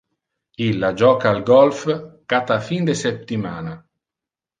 Illa 0.67 0.87
joca 1.01 1.27
al 1.31 1.41
golf 1.49 1.83
cata 2.35 2.57
fin 2.71 2.89
de 2.89 2.95
septimana. 3.03 3.75